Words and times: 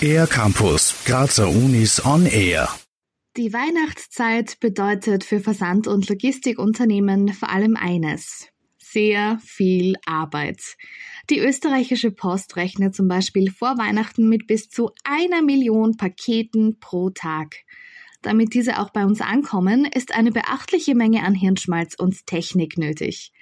Air 0.00 0.26
Campus, 0.26 0.94
Grazer 1.04 1.48
Unis 1.48 2.04
on 2.04 2.26
Air. 2.26 2.68
Die 3.36 3.52
Weihnachtszeit 3.52 4.58
bedeutet 4.60 5.24
für 5.24 5.40
Versand- 5.40 5.86
und 5.86 6.08
Logistikunternehmen 6.08 7.32
vor 7.32 7.50
allem 7.50 7.76
eines. 7.76 8.48
Sehr 8.78 9.38
viel 9.44 9.96
Arbeit. 10.06 10.76
Die 11.28 11.38
österreichische 11.38 12.10
Post 12.12 12.56
rechnet 12.56 12.94
zum 12.94 13.08
Beispiel 13.08 13.50
vor 13.50 13.76
Weihnachten 13.78 14.28
mit 14.28 14.46
bis 14.46 14.68
zu 14.68 14.90
einer 15.04 15.42
Million 15.42 15.96
Paketen 15.96 16.78
pro 16.78 17.10
Tag. 17.10 17.56
Damit 18.22 18.54
diese 18.54 18.78
auch 18.78 18.90
bei 18.90 19.04
uns 19.04 19.20
ankommen, 19.20 19.84
ist 19.84 20.14
eine 20.14 20.32
beachtliche 20.32 20.94
Menge 20.94 21.24
an 21.24 21.34
Hirnschmalz 21.34 21.94
und 21.98 22.26
Technik 22.26 22.78
nötig. 22.78 23.32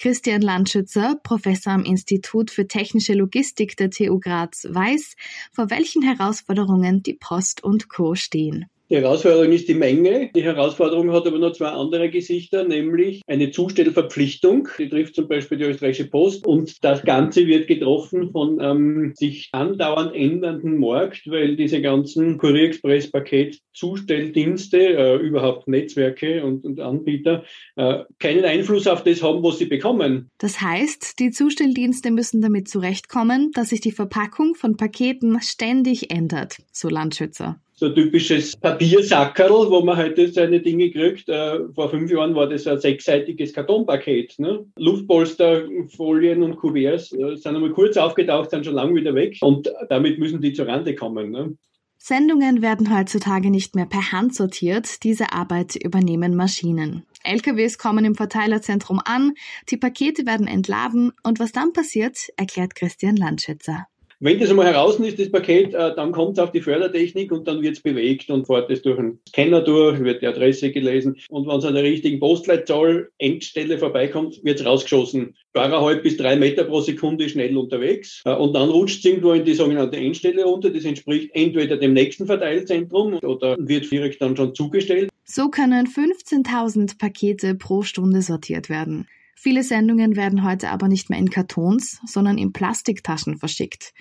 Christian 0.00 0.40
Landschützer, 0.40 1.20
Professor 1.22 1.74
am 1.74 1.84
Institut 1.84 2.50
für 2.50 2.66
technische 2.66 3.12
Logistik 3.12 3.76
der 3.76 3.90
TU 3.90 4.18
Graz, 4.18 4.66
weiß, 4.66 5.14
vor 5.52 5.68
welchen 5.68 6.00
Herausforderungen 6.00 7.02
die 7.02 7.12
Post 7.12 7.62
und 7.62 7.90
Co. 7.90 8.14
stehen. 8.14 8.64
Die 8.90 8.96
Herausforderung 8.96 9.52
ist 9.52 9.68
die 9.68 9.74
Menge. 9.74 10.30
Die 10.34 10.42
Herausforderung 10.42 11.12
hat 11.12 11.24
aber 11.24 11.38
noch 11.38 11.52
zwei 11.52 11.68
andere 11.68 12.10
Gesichter, 12.10 12.64
nämlich 12.64 13.22
eine 13.28 13.52
Zustellverpflichtung. 13.52 14.66
Die 14.78 14.88
trifft 14.88 15.14
zum 15.14 15.28
Beispiel 15.28 15.58
die 15.58 15.64
österreichische 15.64 16.10
Post. 16.10 16.44
Und 16.44 16.82
das 16.82 17.04
Ganze 17.04 17.46
wird 17.46 17.68
getroffen 17.68 18.32
von 18.32 18.58
ähm, 18.60 19.12
sich 19.14 19.48
andauernd 19.52 20.12
ändernden 20.12 20.78
Markt, 20.78 21.30
weil 21.30 21.54
diese 21.54 21.80
ganzen 21.80 22.36
Kurierexpress-Paket-Zustelldienste, 22.38 24.78
äh, 24.78 25.18
überhaupt 25.18 25.68
Netzwerke 25.68 26.44
und, 26.44 26.64
und 26.64 26.80
Anbieter, 26.80 27.44
äh, 27.76 28.00
keinen 28.18 28.44
Einfluss 28.44 28.88
auf 28.88 29.04
das 29.04 29.22
haben, 29.22 29.44
was 29.44 29.58
sie 29.58 29.66
bekommen. 29.66 30.30
Das 30.38 30.60
heißt, 30.60 31.20
die 31.20 31.30
Zustelldienste 31.30 32.10
müssen 32.10 32.42
damit 32.42 32.68
zurechtkommen, 32.68 33.52
dass 33.52 33.68
sich 33.68 33.80
die 33.80 33.92
Verpackung 33.92 34.56
von 34.56 34.76
Paketen 34.76 35.40
ständig 35.42 36.10
ändert, 36.10 36.58
so 36.72 36.88
Landschützer 36.88 37.60
so 37.80 37.86
ein 37.86 37.94
typisches 37.94 38.56
Papiersackerl, 38.58 39.70
wo 39.70 39.80
man 39.80 39.96
heute 39.96 40.28
seine 40.28 40.60
Dinge 40.60 40.90
kriegt. 40.90 41.30
Äh, 41.30 41.60
vor 41.74 41.88
fünf 41.88 42.10
Jahren 42.10 42.34
war 42.34 42.46
das 42.46 42.66
ein 42.66 42.78
sechsseitiges 42.78 43.54
Kartonpaket. 43.54 44.38
Ne? 44.38 44.66
Luftpolster, 44.76 45.62
Folien 45.96 46.42
und 46.42 46.56
Kuverts 46.56 47.10
äh, 47.12 47.36
sind 47.36 47.56
einmal 47.56 47.72
kurz 47.72 47.96
aufgetaucht, 47.96 48.50
sind 48.50 48.66
schon 48.66 48.74
lange 48.74 48.94
wieder 48.94 49.14
weg 49.14 49.38
und 49.40 49.72
damit 49.88 50.18
müssen 50.18 50.42
die 50.42 50.52
zur 50.52 50.68
Rande 50.68 50.94
kommen. 50.94 51.30
Ne? 51.30 51.56
Sendungen 51.96 52.60
werden 52.60 52.94
heutzutage 52.94 53.50
nicht 53.50 53.74
mehr 53.74 53.86
per 53.86 54.12
Hand 54.12 54.34
sortiert, 54.34 55.02
diese 55.02 55.32
Arbeit 55.32 55.74
übernehmen 55.74 56.36
Maschinen. 56.36 57.06
LKWs 57.24 57.78
kommen 57.78 58.04
im 58.04 58.14
Verteilerzentrum 58.14 59.00
an, 59.02 59.32
die 59.70 59.78
Pakete 59.78 60.26
werden 60.26 60.46
entladen 60.46 61.12
und 61.22 61.40
was 61.40 61.52
dann 61.52 61.72
passiert, 61.72 62.18
erklärt 62.36 62.74
Christian 62.74 63.16
Landschätzer. 63.16 63.86
Wenn 64.22 64.38
das 64.38 64.50
einmal 64.50 64.66
heraus 64.66 65.00
ist, 65.00 65.18
das 65.18 65.30
Paket, 65.30 65.72
äh, 65.72 65.94
dann 65.94 66.12
kommt 66.12 66.36
es 66.36 66.44
auf 66.44 66.52
die 66.52 66.60
Fördertechnik 66.60 67.32
und 67.32 67.48
dann 67.48 67.62
wird 67.62 67.78
es 67.78 67.82
bewegt 67.82 68.28
und 68.28 68.46
fährt 68.46 68.70
es 68.70 68.82
durch 68.82 68.98
einen 68.98 69.18
Scanner 69.26 69.62
durch, 69.62 69.98
wird 70.00 70.20
die 70.20 70.26
Adresse 70.26 70.70
gelesen 70.72 71.16
und 71.30 71.48
wenn 71.48 71.56
es 71.56 71.64
an 71.64 71.72
der 71.72 71.84
richtigen 71.84 72.20
Postleitzahl 72.20 73.08
Endstelle 73.16 73.78
vorbeikommt, 73.78 74.44
wird 74.44 74.60
es 74.60 74.66
rausgeschossen. 74.66 75.34
Zweieinhalb 75.54 76.02
bis 76.02 76.18
drei 76.18 76.36
Meter 76.36 76.64
pro 76.64 76.82
Sekunde 76.82 77.30
schnell 77.30 77.56
unterwegs 77.56 78.20
äh, 78.26 78.34
und 78.34 78.52
dann 78.52 78.68
rutscht 78.68 78.98
es 78.98 79.06
irgendwo 79.06 79.32
in 79.32 79.46
die 79.46 79.54
sogenannte 79.54 79.96
Endstelle 79.96 80.44
runter. 80.44 80.68
Das 80.68 80.84
entspricht 80.84 81.30
entweder 81.32 81.78
dem 81.78 81.94
nächsten 81.94 82.26
Verteilzentrum 82.26 83.14
oder 83.22 83.56
wird 83.58 83.90
direkt 83.90 84.20
dann 84.20 84.36
schon 84.36 84.54
zugestellt. 84.54 85.08
So 85.24 85.48
können 85.48 85.86
15.000 85.86 86.98
Pakete 86.98 87.54
pro 87.54 87.80
Stunde 87.84 88.20
sortiert 88.20 88.68
werden. 88.68 89.06
Viele 89.42 89.62
Sendungen 89.62 90.16
werden 90.16 90.44
heute 90.44 90.68
aber 90.68 90.86
nicht 90.86 91.08
mehr 91.08 91.18
in 91.18 91.30
Kartons, 91.30 91.98
sondern 92.04 92.36
in 92.36 92.52
Plastiktaschen 92.52 93.38
verschickt. 93.38 93.94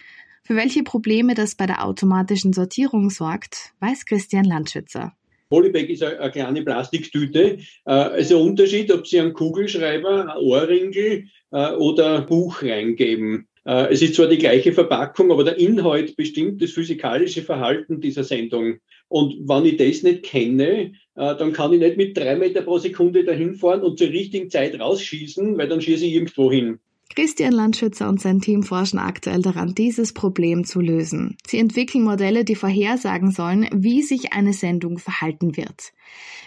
Für 0.44 0.58
welche 0.58 0.84
Probleme 0.84 1.34
das 1.34 1.56
bei 1.56 1.66
der 1.66 1.86
automatischen 1.86 2.52
Sortierung 2.52 3.10
sorgt, 3.10 3.72
weiß 3.80 4.04
Christian 4.04 4.44
Landschützer. 4.44 5.14
Polybag 5.50 5.88
ist 5.88 6.04
eine, 6.04 6.30
kleine 6.30 6.62
Plastiktüte. 6.62 7.60
Äh, 7.86 8.10
es 8.18 8.30
ist 8.30 8.34
ein 8.34 8.42
Unterschied, 8.42 8.92
ob 8.92 9.08
Sie 9.08 9.18
einen 9.18 9.32
Kugelschreiber, 9.32 10.24
einen 10.24 10.44
Ohrringel 10.44 11.30
äh, 11.52 11.72
oder 11.72 12.18
ein 12.18 12.26
Buch 12.26 12.62
reingeben. 12.62 13.48
Äh, 13.66 13.92
es 13.92 14.02
ist 14.02 14.16
zwar 14.16 14.28
die 14.28 14.38
gleiche 14.38 14.72
Verpackung, 14.72 15.32
aber 15.32 15.44
der 15.44 15.58
Inhalt 15.58 16.16
bestimmt 16.16 16.62
das 16.62 16.72
physikalische 16.72 17.42
Verhalten 17.42 18.02
dieser 18.02 18.24
Sendung. 18.24 18.80
Und 19.08 19.48
wenn 19.48 19.66
ich 19.66 19.78
das 19.78 20.04
nicht 20.04 20.24
kenne, 20.24 20.94
äh, 21.16 21.36
dann 21.36 21.54
kann 21.54 21.74
ich 21.74 21.80
nicht 21.80 21.98
mit 21.98 22.18
drei 22.18 22.36
Meter 22.36 22.62
pro 22.62 22.78
Sekunde 22.78 23.24
dahin 23.24 23.56
fahren 23.56 23.82
und 23.82 23.98
zur 23.98 24.10
richtigen 24.10 24.50
Zeit 24.50 24.80
rausschießen, 24.80 25.58
weil 25.58 25.68
dann 25.68 25.82
schieße 25.82 26.06
ich 26.06 26.14
irgendwo 26.14 26.52
hin. 26.52 26.80
Christian 27.16 27.54
Landschützer 27.54 28.08
und 28.08 28.22
sein 28.22 28.40
Team 28.40 28.62
forschen 28.62 29.00
aktuell 29.00 29.42
daran, 29.42 29.74
dieses 29.74 30.14
Problem 30.14 30.64
zu 30.64 30.80
lösen. 30.80 31.38
Sie 31.48 31.58
entwickeln 31.58 32.04
Modelle, 32.04 32.46
die 32.46 32.56
vorhersagen 32.56 33.32
sollen, 33.32 33.68
wie 33.74 34.04
sich 34.04 34.34
eine 34.34 34.54
Sendung 34.54 35.00
verhalten 35.00 35.58
wird. 35.58 35.92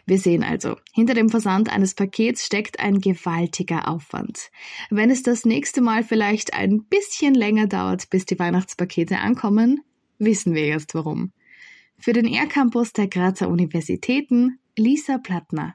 Wir 0.06 0.18
sehen 0.18 0.44
also, 0.44 0.76
hinter 0.92 1.14
dem 1.14 1.28
Versand 1.28 1.72
eines 1.72 1.94
Pakets 1.94 2.46
steckt 2.46 2.80
ein 2.80 3.00
gewaltiger 3.00 3.88
Aufwand. 3.88 4.50
Wenn 4.88 5.10
es 5.10 5.22
das 5.22 5.44
nächste 5.44 5.80
Mal 5.80 6.04
vielleicht 6.04 6.54
ein 6.54 6.84
bisschen 6.84 7.34
länger 7.34 7.66
dauert, 7.66 8.08
bis 8.08 8.24
die 8.24 8.38
Weihnachtspakete 8.38 9.18
ankommen, 9.18 9.80
wissen 10.18 10.54
wir 10.54 10.66
jetzt 10.66 10.94
warum. 10.94 11.32
Für 11.98 12.12
den 12.12 12.26
Air-Campus 12.26 12.92
der 12.92 13.08
Grazer 13.08 13.48
Universitäten, 13.48 14.58
Lisa 14.76 15.18
Plattner. 15.18 15.74